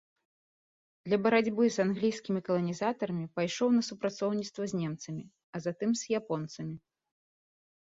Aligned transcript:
Для 1.09 1.17
барацьбы 1.25 1.63
з 1.75 1.85
англійскімі 1.87 2.41
каланізатарамі 2.47 3.25
пайшоў 3.37 3.69
на 3.77 3.81
супрацоўніцтва 3.89 4.63
з 4.73 4.81
немцамі, 4.81 5.23
а 5.55 5.65
затым 5.69 5.91
з 6.03 6.21
японцамі. 6.23 6.75